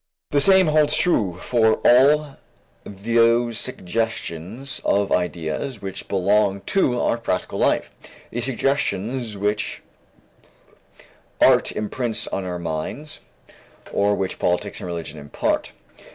[0.31, 2.37] The same holds true for all
[2.83, 7.91] those suggestions of ideas which belong to our practical life,
[8.31, 9.83] the suggestions which
[11.39, 13.19] art imprints on our minds,
[13.93, 15.71] or which politics and religion impart.